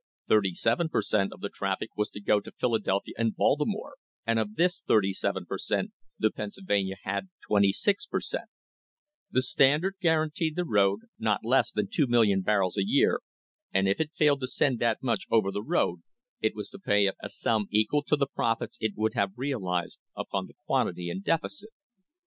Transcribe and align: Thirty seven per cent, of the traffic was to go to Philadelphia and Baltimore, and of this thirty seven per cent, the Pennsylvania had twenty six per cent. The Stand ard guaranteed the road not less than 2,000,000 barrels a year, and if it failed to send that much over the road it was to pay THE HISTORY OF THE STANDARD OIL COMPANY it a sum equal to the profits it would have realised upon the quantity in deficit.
Thirty 0.27 0.55
seven 0.55 0.89
per 0.89 1.03
cent, 1.03 1.31
of 1.31 1.41
the 1.41 1.49
traffic 1.49 1.91
was 1.95 2.09
to 2.09 2.19
go 2.19 2.39
to 2.39 2.51
Philadelphia 2.51 3.13
and 3.19 3.35
Baltimore, 3.35 3.97
and 4.25 4.39
of 4.39 4.55
this 4.55 4.81
thirty 4.81 5.13
seven 5.13 5.45
per 5.45 5.59
cent, 5.59 5.91
the 6.17 6.31
Pennsylvania 6.31 6.95
had 7.03 7.29
twenty 7.45 7.71
six 7.71 8.07
per 8.07 8.19
cent. 8.19 8.49
The 9.29 9.43
Stand 9.43 9.83
ard 9.83 9.97
guaranteed 10.01 10.55
the 10.55 10.65
road 10.65 11.01
not 11.19 11.41
less 11.45 11.71
than 11.71 11.85
2,000,000 11.85 12.43
barrels 12.43 12.77
a 12.79 12.83
year, 12.83 13.19
and 13.71 13.87
if 13.87 13.99
it 13.99 14.09
failed 14.15 14.39
to 14.41 14.47
send 14.47 14.79
that 14.79 15.03
much 15.03 15.27
over 15.29 15.51
the 15.51 15.61
road 15.61 16.01
it 16.39 16.55
was 16.55 16.71
to 16.71 16.79
pay 16.79 17.05
THE 17.05 17.09
HISTORY 17.09 17.09
OF 17.09 17.15
THE 17.21 17.29
STANDARD 17.29 17.53
OIL 17.53 17.57
COMPANY 17.61 17.75
it 17.77 17.77
a 17.77 17.77
sum 17.77 17.79
equal 17.79 18.03
to 18.05 18.15
the 18.15 18.33
profits 18.35 18.77
it 18.81 18.93
would 18.95 19.13
have 19.13 19.31
realised 19.37 19.99
upon 20.15 20.47
the 20.47 20.55
quantity 20.65 21.11
in 21.11 21.21
deficit. 21.21 21.69